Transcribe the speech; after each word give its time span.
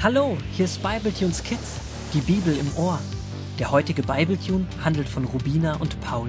Hallo, 0.00 0.38
hier 0.52 0.66
ist 0.66 0.80
Bibletunes 0.80 1.42
Kids, 1.42 1.80
die 2.14 2.20
Bibel 2.20 2.56
im 2.56 2.72
Ohr. 2.76 3.00
Der 3.58 3.72
heutige 3.72 4.04
Bibletune 4.04 4.64
handelt 4.84 5.08
von 5.08 5.24
Rubina 5.24 5.74
und 5.78 6.00
Paul. 6.00 6.28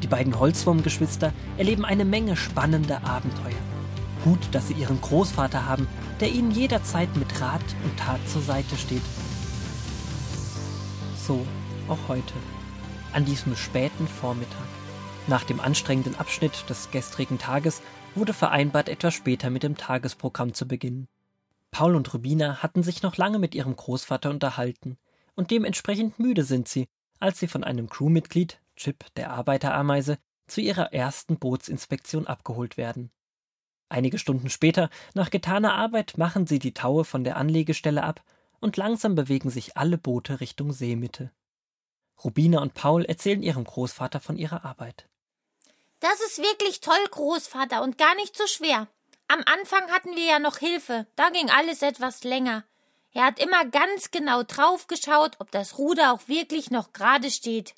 Die 0.00 0.06
beiden 0.06 0.38
Holzwurmgeschwister 0.38 1.32
erleben 1.58 1.84
eine 1.84 2.04
Menge 2.04 2.36
spannender 2.36 3.02
Abenteuer. 3.02 3.58
Gut, 4.22 4.38
dass 4.52 4.68
sie 4.68 4.74
ihren 4.74 5.00
Großvater 5.00 5.66
haben, 5.66 5.88
der 6.20 6.30
ihnen 6.30 6.52
jederzeit 6.52 7.08
mit 7.16 7.40
Rat 7.40 7.64
und 7.82 7.98
Tat 7.98 8.20
zur 8.28 8.42
Seite 8.42 8.76
steht. 8.76 9.02
So, 11.16 11.44
auch 11.88 12.06
heute, 12.06 12.34
an 13.12 13.24
diesem 13.24 13.56
späten 13.56 14.06
Vormittag. 14.06 14.68
Nach 15.26 15.42
dem 15.42 15.58
anstrengenden 15.58 16.14
Abschnitt 16.14 16.70
des 16.70 16.92
gestrigen 16.92 17.38
Tages 17.38 17.82
wurde 18.14 18.34
vereinbart, 18.34 18.88
etwas 18.88 19.14
später 19.14 19.50
mit 19.50 19.64
dem 19.64 19.76
Tagesprogramm 19.76 20.54
zu 20.54 20.68
beginnen. 20.68 21.08
Paul 21.70 21.94
und 21.94 22.12
Rubina 22.12 22.62
hatten 22.62 22.82
sich 22.82 23.02
noch 23.02 23.16
lange 23.16 23.38
mit 23.38 23.54
ihrem 23.54 23.76
Großvater 23.76 24.30
unterhalten, 24.30 24.98
und 25.34 25.50
dementsprechend 25.50 26.18
müde 26.18 26.44
sind 26.44 26.68
sie, 26.68 26.88
als 27.18 27.38
sie 27.38 27.48
von 27.48 27.64
einem 27.64 27.88
Crewmitglied, 27.88 28.60
Chip 28.76 29.04
der 29.14 29.30
Arbeiterameise, 29.30 30.18
zu 30.46 30.60
ihrer 30.60 30.92
ersten 30.92 31.38
Bootsinspektion 31.38 32.26
abgeholt 32.26 32.76
werden. 32.76 33.10
Einige 33.88 34.18
Stunden 34.18 34.50
später, 34.50 34.90
nach 35.14 35.30
getaner 35.30 35.74
Arbeit, 35.74 36.16
machen 36.16 36.46
sie 36.46 36.58
die 36.58 36.74
Taue 36.74 37.04
von 37.04 37.24
der 37.24 37.36
Anlegestelle 37.36 38.02
ab 38.02 38.22
und 38.60 38.76
langsam 38.76 39.14
bewegen 39.14 39.50
sich 39.50 39.76
alle 39.76 39.98
Boote 39.98 40.40
Richtung 40.40 40.72
Seemitte. 40.72 41.30
Rubina 42.22 42.60
und 42.60 42.74
Paul 42.74 43.04
erzählen 43.04 43.42
ihrem 43.42 43.64
Großvater 43.64 44.20
von 44.20 44.36
ihrer 44.36 44.64
Arbeit. 44.64 45.08
Das 46.00 46.20
ist 46.20 46.38
wirklich 46.38 46.80
toll, 46.80 47.02
Großvater, 47.10 47.82
und 47.82 47.98
gar 47.98 48.14
nicht 48.14 48.36
so 48.36 48.46
schwer. 48.46 48.88
Am 49.32 49.44
Anfang 49.46 49.88
hatten 49.92 50.16
wir 50.16 50.24
ja 50.24 50.38
noch 50.40 50.58
Hilfe, 50.58 51.06
da 51.14 51.30
ging 51.30 51.50
alles 51.50 51.82
etwas 51.82 52.24
länger. 52.24 52.64
Er 53.12 53.26
hat 53.26 53.38
immer 53.38 53.64
ganz 53.64 54.10
genau 54.10 54.42
drauf 54.42 54.88
geschaut, 54.88 55.36
ob 55.38 55.52
das 55.52 55.78
Ruder 55.78 56.12
auch 56.12 56.26
wirklich 56.26 56.72
noch 56.72 56.92
gerade 56.92 57.30
steht. 57.30 57.76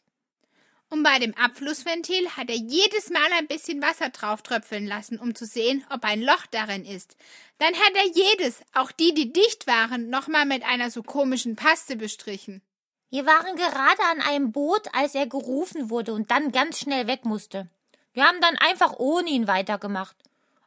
Und 0.89 1.03
bei 1.03 1.19
dem 1.19 1.35
Abflussventil 1.35 2.27
hat 2.39 2.49
er 2.49 2.57
jedes 2.57 3.11
Mal 3.11 3.31
ein 3.35 3.49
bisschen 3.49 3.83
Wasser 3.83 4.09
drauf 4.09 4.41
tröpfeln 4.41 4.87
lassen, 4.87 5.19
um 5.19 5.35
zu 5.35 5.45
sehen, 5.45 5.85
ob 5.91 6.05
ein 6.05 6.23
Loch 6.23 6.47
darin 6.51 6.87
ist. 6.87 7.19
Dann 7.59 7.75
hat 7.75 7.97
er 7.97 8.07
jedes, 8.07 8.63
auch 8.73 8.91
die, 8.91 9.13
die 9.13 9.35
dicht 9.35 9.67
waren, 9.67 10.09
nochmal 10.09 10.47
mit 10.47 10.65
einer 10.65 10.91
so 10.91 11.03
komischen 11.03 11.55
Paste 11.55 11.97
bestrichen. 11.97 12.63
Wir 13.11 13.27
waren 13.27 13.57
gerade 13.57 14.03
an 14.11 14.23
einem 14.23 14.53
Boot, 14.53 14.89
als 14.95 15.15
er 15.15 15.27
gerufen 15.27 15.91
wurde 15.91 16.15
und 16.15 16.31
dann 16.31 16.51
ganz 16.51 16.79
schnell 16.79 17.07
weg 17.09 17.27
musste. 17.27 17.69
Wir 18.15 18.25
haben 18.27 18.41
dann 18.41 18.57
einfach 18.57 18.95
ohne 18.97 19.29
ihn 19.29 19.47
weitergemacht. 19.47 20.17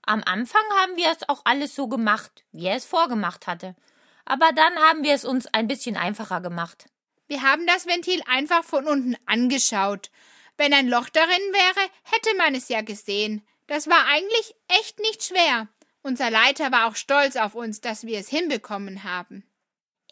Am 0.05 0.21
Anfang 0.25 0.63
haben 0.79 0.97
wir 0.97 1.11
es 1.11 1.27
auch 1.27 1.41
alles 1.45 1.75
so 1.75 1.87
gemacht, 1.87 2.43
wie 2.51 2.67
er 2.67 2.75
es 2.75 2.85
vorgemacht 2.85 3.47
hatte. 3.47 3.75
Aber 4.25 4.51
dann 4.53 4.75
haben 4.77 5.03
wir 5.03 5.13
es 5.13 5.25
uns 5.25 5.47
ein 5.47 5.67
bisschen 5.67 5.97
einfacher 5.97 6.41
gemacht. 6.41 6.85
Wir 7.27 7.41
haben 7.41 7.65
das 7.65 7.87
Ventil 7.87 8.21
einfach 8.27 8.63
von 8.63 8.85
unten 8.87 9.15
angeschaut. 9.25 10.11
Wenn 10.57 10.73
ein 10.73 10.87
Loch 10.87 11.09
darin 11.09 11.29
wäre, 11.29 11.89
hätte 12.03 12.35
man 12.37 12.55
es 12.55 12.69
ja 12.69 12.81
gesehen. 12.81 13.45
Das 13.67 13.87
war 13.87 14.05
eigentlich 14.07 14.55
echt 14.67 14.99
nicht 14.99 15.23
schwer. 15.23 15.67
Unser 16.03 16.29
Leiter 16.29 16.71
war 16.71 16.87
auch 16.87 16.95
stolz 16.95 17.35
auf 17.35 17.55
uns, 17.55 17.81
dass 17.81 18.05
wir 18.05 18.19
es 18.19 18.29
hinbekommen 18.29 19.03
haben. 19.03 19.43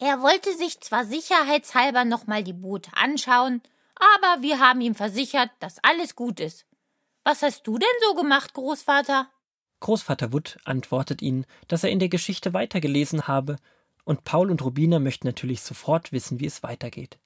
Er 0.00 0.22
wollte 0.22 0.52
sich 0.56 0.80
zwar 0.80 1.04
sicherheitshalber 1.04 2.04
nochmal 2.04 2.42
die 2.42 2.52
Boote 2.52 2.90
anschauen, 2.94 3.62
aber 3.94 4.42
wir 4.42 4.58
haben 4.58 4.80
ihm 4.80 4.96
versichert, 4.96 5.50
dass 5.60 5.82
alles 5.84 6.16
gut 6.16 6.40
ist. 6.40 6.66
Was 7.22 7.42
hast 7.42 7.66
du 7.68 7.78
denn 7.78 7.88
so 8.02 8.14
gemacht, 8.14 8.54
Großvater? 8.54 9.30
Großvater 9.84 10.32
Wood 10.32 10.56
antwortet 10.64 11.20
ihnen, 11.20 11.44
dass 11.68 11.84
er 11.84 11.90
in 11.90 11.98
der 11.98 12.08
Geschichte 12.08 12.54
weitergelesen 12.54 13.28
habe, 13.28 13.56
und 14.04 14.24
Paul 14.24 14.50
und 14.50 14.64
Rubina 14.64 14.98
möchten 14.98 15.26
natürlich 15.26 15.60
sofort 15.60 16.10
wissen, 16.10 16.40
wie 16.40 16.46
es 16.46 16.62
weitergeht. 16.62 17.18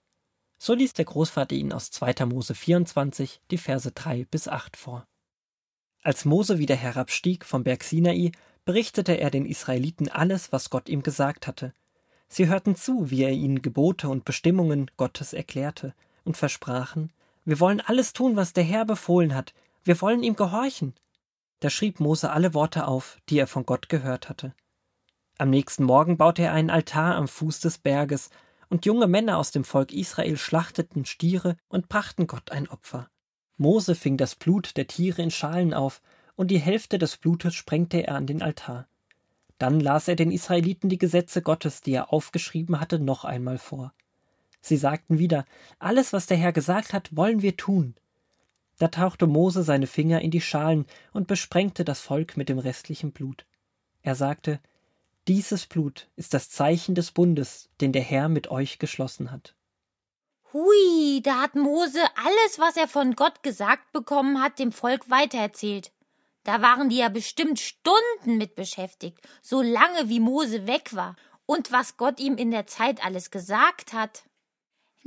So 0.59 0.75
liest 0.75 0.99
der 0.99 1.05
Großvater 1.05 1.55
ihnen 1.55 1.73
aus 1.73 1.93
2. 1.93 2.27
Mose 2.27 2.57
24 2.57 3.41
die 3.53 3.59
Verse 3.59 3.93
3 3.93 4.25
bis 4.25 4.49
8 4.49 4.77
vor. 4.77 5.07
Als 6.03 6.25
Mose 6.25 6.59
wieder 6.59 6.75
herabstieg 6.75 7.45
vom 7.45 7.63
Berg 7.63 7.85
Sinai, 7.85 8.33
berichtete 8.65 9.13
er 9.13 9.31
den 9.31 9.47
Israeliten 9.47 10.09
alles, 10.09 10.51
was 10.51 10.69
Gott 10.69 10.89
ihm 10.89 11.05
gesagt 11.05 11.47
hatte. 11.47 11.73
Sie 12.27 12.49
hörten 12.49 12.75
zu, 12.75 13.09
wie 13.09 13.23
er 13.23 13.31
ihnen 13.31 13.63
Gebote 13.63 14.09
und 14.09 14.25
Bestimmungen 14.25 14.91
Gottes 14.97 15.33
erklärte, 15.33 15.95
und 16.25 16.37
versprachen, 16.37 17.13
wir 17.45 17.61
wollen 17.61 17.81
alles 17.81 18.15
tun, 18.15 18.35
was 18.35 18.53
der 18.53 18.65
Herr 18.65 18.85
befohlen 18.85 19.33
hat, 19.33 19.55
wir 19.85 20.01
wollen 20.01 20.25
ihm 20.25 20.35
gehorchen. 20.35 20.95
Da 21.61 21.71
schrieb 21.71 22.01
Mose 22.01 22.31
alle 22.31 22.55
Worte 22.55 22.87
auf, 22.87 23.19
die 23.29 23.39
er 23.39 23.47
von 23.47 23.67
Gott 23.67 23.89
gehört 23.89 24.29
hatte. 24.29 24.55
Am 25.39 25.51
nächsten 25.51 25.85
Morgen 25.85 26.17
baute 26.17 26.43
er 26.43 26.53
einen 26.53 26.71
Altar 26.71 27.17
am 27.17 27.29
Fuß 27.29 27.61
des 27.61 27.79
Berges, 27.79 28.31
und 28.71 28.85
junge 28.85 29.07
Männer 29.07 29.39
aus 29.39 29.51
dem 29.51 29.65
Volk 29.65 29.93
Israel 29.93 30.37
schlachteten 30.37 31.07
Stiere 31.07 31.57
und 31.69 31.89
brachten 31.89 32.27
Gott 32.27 32.53
ein 32.53 32.69
Opfer. 32.69 33.09
Mose 33.57 33.95
fing 33.95 34.17
das 34.17 34.35
Blut 34.35 34.77
der 34.77 34.87
Tiere 34.87 35.23
in 35.23 35.31
Schalen 35.31 35.75
auf, 35.75 36.03
und 36.37 36.51
die 36.51 36.59
Hälfte 36.59 36.99
des 36.99 37.17
Blutes 37.17 37.55
sprengte 37.55 38.07
er 38.07 38.15
an 38.15 38.27
den 38.27 38.43
Altar. 38.43 38.87
Dann 39.59 39.81
las 39.81 40.07
er 40.07 40.15
den 40.15 40.31
Israeliten 40.31 40.89
die 40.89 40.99
Gesetze 40.99 41.43
Gottes, 41.43 41.81
die 41.81 41.93
er 41.93 42.13
aufgeschrieben 42.13 42.79
hatte, 42.79 43.01
noch 43.01 43.25
einmal 43.25 43.59
vor. 43.59 43.93
Sie 44.61 44.77
sagten 44.77 45.19
wieder, 45.19 45.45
alles, 45.79 46.13
was 46.13 46.27
der 46.27 46.37
Herr 46.37 46.53
gesagt 46.53 46.93
hat, 46.93 47.17
wollen 47.17 47.43
wir 47.43 47.57
tun. 47.57 47.95
Da 48.79 48.89
tauchte 48.89 49.27
Mose 49.27 49.63
seine 49.65 49.87
Finger 49.87 50.23
in 50.23 50.31
die 50.31 50.41
Schalen 50.41 50.87
und 51.13 51.27
besprengte 51.27 51.85
das 51.85 52.01
Volk 52.01 52.37
mit 52.37 52.49
dem 52.49 52.59
restlichen 52.59 53.13
Blut. 53.13 53.45
Er 54.03 54.15
sagte, 54.15 54.61
dieses 55.27 55.67
Blut 55.67 56.09
ist 56.17 56.33
das 56.33 56.49
Zeichen 56.49 56.95
des 56.95 57.11
Bundes, 57.11 57.69
den 57.81 57.93
der 57.93 58.03
Herr 58.03 58.29
mit 58.29 58.51
euch 58.51 58.79
geschlossen 58.79 59.31
hat. 59.31 59.55
Hui, 60.53 61.21
da 61.23 61.43
hat 61.43 61.55
Mose 61.55 62.01
alles, 62.17 62.59
was 62.59 62.77
er 62.77 62.89
von 62.89 63.15
Gott 63.15 63.43
gesagt 63.43 63.93
bekommen 63.93 64.41
hat, 64.41 64.59
dem 64.59 64.73
Volk 64.73 65.11
weitererzählt. 65.11 65.93
Da 66.45 66.63
waren 66.63 66.89
die 66.89 66.97
ja 66.97 67.11
bestimmt 67.11 67.61
Stunden 67.61 68.39
mit 68.39 68.55
beschäftigt, 68.55 69.19
so 69.43 69.61
lange 69.61 70.09
wie 70.09 70.21
Mose 70.21 70.67
weg 70.67 70.95
war, 70.95 71.17
und 71.45 71.73
was 71.73 71.99
Gott 71.99 72.21
ihm 72.21 72.37
in 72.37 72.51
der 72.51 72.67
Zeit 72.67 73.05
alles 73.05 73.31
gesagt 73.31 73.93
hat. 73.93 74.23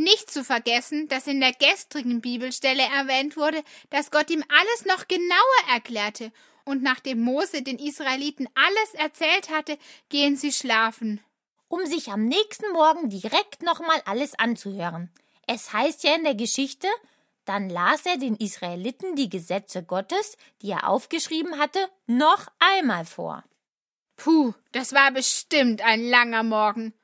Nicht 0.01 0.31
zu 0.31 0.43
vergessen, 0.43 1.07
dass 1.09 1.27
in 1.27 1.39
der 1.39 1.53
gestrigen 1.53 2.21
Bibelstelle 2.21 2.81
erwähnt 2.81 3.37
wurde, 3.37 3.61
dass 3.91 4.09
Gott 4.09 4.31
ihm 4.31 4.43
alles 4.49 4.85
noch 4.85 5.07
genauer 5.07 5.71
erklärte, 5.71 6.31
und 6.65 6.81
nachdem 6.81 7.21
Mose 7.21 7.61
den 7.61 7.77
Israeliten 7.77 8.49
alles 8.55 8.95
erzählt 8.95 9.51
hatte, 9.51 9.77
gehen 10.09 10.37
sie 10.37 10.51
schlafen. 10.51 11.23
Um 11.67 11.85
sich 11.85 12.09
am 12.09 12.25
nächsten 12.25 12.71
Morgen 12.71 13.11
direkt 13.11 13.61
nochmal 13.61 14.01
alles 14.05 14.33
anzuhören. 14.39 15.11
Es 15.45 15.71
heißt 15.71 16.03
ja 16.03 16.15
in 16.15 16.23
der 16.23 16.35
Geschichte, 16.35 16.87
dann 17.45 17.69
las 17.69 18.03
er 18.07 18.17
den 18.17 18.35
Israeliten 18.37 19.15
die 19.15 19.29
Gesetze 19.29 19.83
Gottes, 19.83 20.35
die 20.63 20.71
er 20.71 20.89
aufgeschrieben 20.89 21.59
hatte, 21.59 21.87
noch 22.07 22.47
einmal 22.57 23.05
vor. 23.05 23.43
Puh, 24.15 24.55
das 24.71 24.93
war 24.93 25.11
bestimmt 25.11 25.83
ein 25.83 26.09
langer 26.09 26.41
Morgen. 26.41 26.95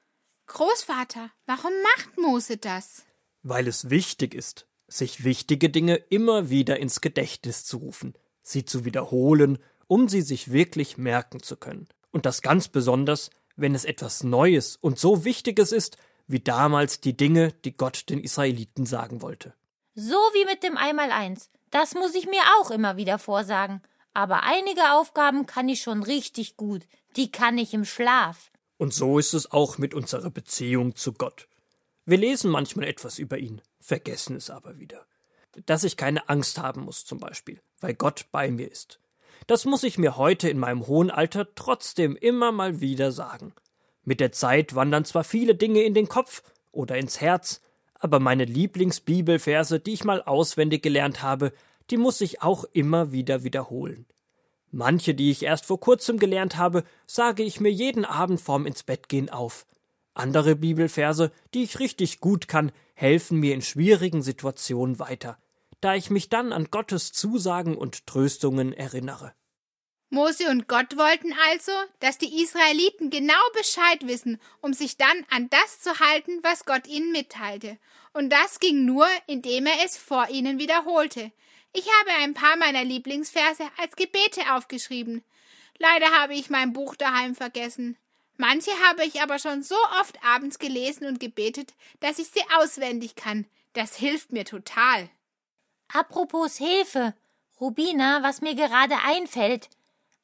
Großvater, 0.48 1.30
warum 1.46 1.72
macht 1.84 2.18
Mose 2.18 2.58
das? 2.58 3.06
Weil 3.44 3.68
es 3.68 3.90
wichtig 3.90 4.34
ist, 4.34 4.66
sich 4.88 5.24
wichtige 5.24 5.70
Dinge 5.70 5.96
immer 5.96 6.50
wieder 6.50 6.80
ins 6.80 7.02
Gedächtnis 7.02 7.66
zu 7.66 7.78
rufen, 7.78 8.14
sie 8.42 8.66
zu 8.66 8.86
wiederholen, 8.86 9.60
um 9.88 10.08
sie 10.10 10.22
sich 10.22 10.52
wirklich 10.52 10.98
merken 10.98 11.44
zu 11.44 11.58
können. 11.58 11.88
Und 12.12 12.26
das 12.26 12.42
ganz 12.42 12.70
besonders, 12.70 13.30
wenn 13.56 13.76
es 13.76 13.86
etwas 13.86 14.24
Neues 14.24 14.78
und 14.78 14.98
so 14.98 15.26
Wichtiges 15.26 15.72
ist, 15.72 15.98
wie 16.28 16.40
damals 16.40 17.02
die 17.02 17.16
Dinge, 17.16 17.52
die 17.66 17.76
Gott 17.76 18.10
den 18.10 18.20
Israeliten 18.20 18.86
sagen 18.86 19.22
wollte. 19.22 19.54
So 19.96 20.16
wie 20.16 20.46
mit 20.46 20.64
dem 20.64 20.78
Einmaleins. 20.78 21.50
Das 21.72 21.94
muss 21.94 22.16
ich 22.16 22.26
mir 22.26 22.42
auch 22.60 22.72
immer 22.72 22.98
wieder 22.98 23.20
vorsagen. 23.20 23.82
Aber 24.14 24.44
einige 24.44 24.94
Aufgaben 24.94 25.46
kann 25.46 25.70
ich 25.70 25.82
schon 25.82 26.04
richtig 26.04 26.58
gut. 26.58 26.84
Die 27.16 27.32
kann 27.32 27.58
ich 27.58 27.74
im 27.74 27.86
Schlaf. 27.86 28.52
Und 28.78 28.94
so 28.94 29.18
ist 29.20 29.34
es 29.34 29.52
auch 29.52 29.78
mit 29.78 29.94
unserer 29.94 30.30
Beziehung 30.30 30.96
zu 30.96 31.14
Gott. 31.14 31.48
Wir 32.06 32.18
lesen 32.18 32.52
manchmal 32.52 32.88
etwas 32.88 33.20
über 33.20 33.38
ihn, 33.38 33.62
vergessen 33.80 34.36
es 34.36 34.50
aber 34.50 34.80
wieder. 34.80 35.06
Dass 35.66 35.84
ich 35.84 35.98
keine 35.98 36.30
Angst 36.30 36.60
haben 36.60 36.82
muss, 36.82 37.04
zum 37.04 37.20
Beispiel, 37.20 37.60
weil 37.80 37.96
Gott 37.96 38.28
bei 38.32 38.52
mir 38.52 38.72
ist. 38.72 39.00
Das 39.48 39.66
muss 39.66 39.84
ich 39.84 39.98
mir 39.98 40.18
heute 40.18 40.50
in 40.50 40.60
meinem 40.60 40.88
hohen 40.88 41.10
Alter 41.10 41.54
trotzdem 41.56 42.16
immer 42.16 42.52
mal 42.52 42.80
wieder 42.80 43.12
sagen. 43.12 43.54
Mit 44.04 44.20
der 44.20 44.32
Zeit 44.32 44.76
wandern 44.76 45.06
zwar 45.06 45.24
viele 45.24 45.56
Dinge 45.56 45.82
in 45.82 45.94
den 45.94 46.08
Kopf 46.08 46.44
oder 46.72 46.98
ins 46.98 47.20
Herz, 47.20 47.62
aber 47.96 48.20
meine 48.20 48.46
Lieblingsbibelverse, 48.46 49.80
die 49.80 49.94
ich 49.94 50.04
mal 50.04 50.22
auswendig 50.22 50.84
gelernt 50.84 51.24
habe, 51.24 51.52
die 51.90 51.98
muss 51.98 52.22
ich 52.22 52.42
auch 52.42 52.64
immer 52.74 53.12
wieder 53.12 53.44
wiederholen. 53.44 54.06
Manche, 54.72 55.14
die 55.14 55.32
ich 55.32 55.44
erst 55.44 55.66
vor 55.66 55.80
kurzem 55.80 56.20
gelernt 56.20 56.58
habe, 56.58 56.84
sage 57.06 57.44
ich 57.44 57.60
mir 57.60 57.72
jeden 57.72 58.06
Abend 58.06 58.42
vorm 58.42 58.66
ins 58.66 58.84
Bett 58.84 59.08
gehen 59.08 59.30
auf. 59.30 59.66
Andere 60.14 60.56
Bibelverse, 60.56 61.32
die 61.54 61.64
ich 61.64 61.80
richtig 61.80 62.20
gut 62.20 62.48
kann, 62.48 62.72
helfen 62.96 63.40
mir 63.40 63.54
in 63.54 63.62
schwierigen 63.62 64.22
Situationen 64.22 65.00
weiter, 65.00 65.38
da 65.80 65.96
ich 65.96 66.10
mich 66.10 66.30
dann 66.30 66.52
an 66.52 66.70
Gottes 66.72 67.14
Zusagen 67.14 67.78
und 67.78 68.08
Tröstungen 68.08 68.74
erinnere. 68.74 69.34
Mose 70.10 70.50
und 70.50 70.68
Gott 70.68 70.98
wollten 70.98 71.34
also, 71.50 71.74
dass 72.00 72.18
die 72.18 72.42
Israeliten 72.42 73.10
genau 73.10 73.34
Bescheid 73.54 74.08
wissen, 74.08 74.40
um 74.62 74.74
sich 74.74 74.96
dann 74.96 75.26
an 75.30 75.50
das 75.50 75.82
zu 75.82 76.00
halten, 76.00 76.40
was 76.44 76.66
Gott 76.66 76.88
ihnen 76.88 77.12
mitteilte. 77.12 77.78
Und 78.14 78.30
das 78.32 78.60
ging 78.60 78.86
nur, 78.86 79.06
indem 79.28 79.66
er 79.66 79.86
es 79.86 79.98
vor 79.98 80.30
ihnen 80.30 80.60
wiederholte. 80.60 81.32
Ich 81.78 81.86
habe 82.00 82.24
ein 82.24 82.34
paar 82.34 82.58
meiner 82.58 82.84
Lieblingsverse 82.84 83.70
als 83.78 83.96
Gebete 83.96 84.42
aufgeschrieben. 84.56 85.24
Leider 85.78 86.08
habe 86.08 86.34
ich 86.34 86.50
mein 86.50 86.74
Buch 86.74 86.96
daheim 86.96 87.36
vergessen. 87.36 87.98
Manche 88.36 88.72
habe 88.88 89.06
ich 89.06 89.22
aber 89.22 89.38
schon 89.38 89.62
so 89.62 89.76
oft 90.02 90.18
abends 90.26 90.58
gelesen 90.58 91.06
und 91.06 91.20
gebetet, 91.20 91.76
dass 92.00 92.18
ich 92.18 92.30
sie 92.30 92.42
auswendig 92.58 93.14
kann. 93.14 93.46
Das 93.74 93.96
hilft 93.96 94.32
mir 94.32 94.44
total. 94.44 95.08
Apropos 95.94 96.58
Hilfe. 96.58 97.14
Rubina, 97.62 98.24
was 98.24 98.42
mir 98.42 98.56
gerade 98.56 98.96
einfällt. 99.06 99.70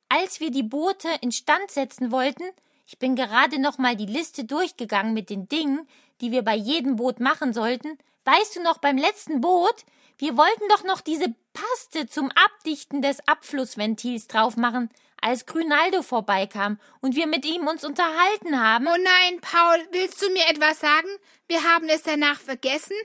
Als 0.09 0.39
wir 0.39 0.49
die 0.49 0.63
Boote 0.63 1.09
instand 1.21 1.69
setzen 1.69 2.11
wollten, 2.11 2.45
ich 2.87 2.97
bin 2.97 3.15
gerade 3.15 3.61
noch 3.61 3.77
mal 3.77 3.95
die 3.95 4.07
Liste 4.07 4.43
durchgegangen 4.43 5.13
mit 5.13 5.29
den 5.29 5.47
Dingen, 5.49 5.87
die 6.19 6.31
wir 6.31 6.41
bei 6.41 6.55
jedem 6.55 6.95
Boot 6.95 7.19
machen 7.19 7.53
sollten. 7.53 7.99
Weißt 8.25 8.55
du 8.55 8.63
noch 8.63 8.79
beim 8.79 8.97
letzten 8.97 9.39
Boot? 9.39 9.85
Wir 10.17 10.37
wollten 10.37 10.67
doch 10.69 10.83
noch 10.83 11.01
diese 11.01 11.33
Paste 11.53 12.07
zum 12.07 12.31
Abdichten 12.31 13.01
des 13.01 13.27
Abflussventils 13.27 14.27
drauf 14.27 14.57
machen 14.57 14.89
als 15.23 15.45
Grünaldo 15.45 16.01
vorbeikam 16.01 16.79
und 16.99 17.15
wir 17.15 17.27
mit 17.27 17.45
ihm 17.45 17.67
uns 17.67 17.85
unterhalten 17.85 18.61
haben. 18.61 18.87
Oh 18.87 18.97
nein, 18.97 19.39
Paul, 19.41 19.77
willst 19.91 20.21
du 20.21 20.29
mir 20.29 20.47
etwas 20.49 20.79
sagen? 20.79 21.07
Wir 21.47 21.63
haben 21.63 21.87
es 21.87 22.03
danach 22.03 22.39
vergessen? 22.39 22.95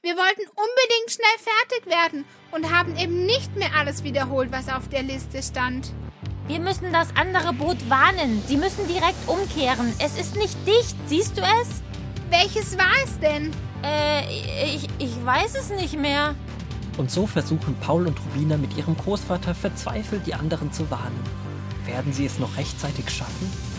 Wir 0.00 0.16
wollten 0.16 0.42
unbedingt 0.42 1.10
schnell 1.10 1.38
fertig 1.38 1.86
werden 1.86 2.24
und 2.52 2.72
haben 2.72 2.96
eben 2.96 3.26
nicht 3.26 3.56
mehr 3.56 3.74
alles 3.76 4.04
wiederholt, 4.04 4.52
was 4.52 4.68
auf 4.68 4.88
der 4.88 5.02
Liste 5.02 5.42
stand. 5.42 5.92
Wir 6.46 6.60
müssen 6.60 6.92
das 6.92 7.08
andere 7.16 7.52
Boot 7.52 7.90
warnen. 7.90 8.42
Sie 8.46 8.56
müssen 8.56 8.86
direkt 8.86 9.28
umkehren. 9.28 9.92
Es 9.98 10.16
ist 10.16 10.36
nicht 10.36 10.56
dicht. 10.66 10.96
Siehst 11.06 11.36
du 11.36 11.42
es? 11.42 11.82
Welches 12.30 12.78
war 12.78 12.94
es 13.04 13.18
denn? 13.18 13.52
Äh, 13.84 14.76
ich, 14.76 14.88
ich 14.98 15.24
weiß 15.24 15.56
es 15.56 15.70
nicht 15.70 15.98
mehr. 15.98 16.36
Und 16.96 17.10
so 17.10 17.26
versuchen 17.26 17.74
Paul 17.80 18.06
und 18.06 18.18
Rubina 18.20 18.56
mit 18.56 18.76
ihrem 18.76 18.96
Großvater 18.96 19.54
verzweifelt 19.54 20.26
die 20.26 20.34
anderen 20.34 20.72
zu 20.72 20.90
warnen. 20.90 21.20
Werden 21.84 22.12
sie 22.12 22.24
es 22.24 22.38
noch 22.38 22.56
rechtzeitig 22.56 23.10
schaffen? 23.10 23.75